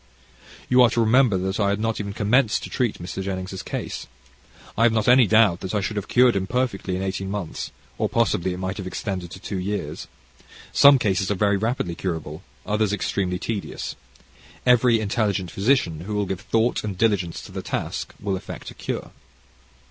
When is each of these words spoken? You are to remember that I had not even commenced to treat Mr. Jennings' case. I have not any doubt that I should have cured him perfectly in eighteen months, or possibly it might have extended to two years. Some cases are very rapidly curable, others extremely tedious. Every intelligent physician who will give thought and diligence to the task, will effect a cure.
You 0.67 0.81
are 0.81 0.89
to 0.89 0.99
remember 0.99 1.37
that 1.37 1.59
I 1.59 1.69
had 1.69 1.79
not 1.79 1.99
even 1.99 2.11
commenced 2.11 2.63
to 2.63 2.71
treat 2.71 2.97
Mr. 2.97 3.21
Jennings' 3.21 3.61
case. 3.61 4.07
I 4.75 4.81
have 4.81 4.91
not 4.93 5.07
any 5.07 5.27
doubt 5.27 5.59
that 5.59 5.75
I 5.75 5.79
should 5.79 5.95
have 5.95 6.07
cured 6.07 6.35
him 6.35 6.47
perfectly 6.47 6.95
in 6.95 7.03
eighteen 7.03 7.29
months, 7.29 7.69
or 7.99 8.09
possibly 8.09 8.51
it 8.51 8.57
might 8.57 8.77
have 8.77 8.87
extended 8.87 9.29
to 9.29 9.39
two 9.39 9.59
years. 9.59 10.07
Some 10.73 10.97
cases 10.97 11.29
are 11.29 11.35
very 11.35 11.55
rapidly 11.55 11.93
curable, 11.93 12.41
others 12.65 12.91
extremely 12.91 13.37
tedious. 13.37 13.95
Every 14.65 14.99
intelligent 14.99 15.51
physician 15.51 15.99
who 15.99 16.15
will 16.15 16.25
give 16.25 16.41
thought 16.41 16.83
and 16.83 16.97
diligence 16.97 17.39
to 17.43 17.51
the 17.51 17.61
task, 17.61 18.15
will 18.19 18.35
effect 18.35 18.71
a 18.71 18.73
cure. 18.73 19.11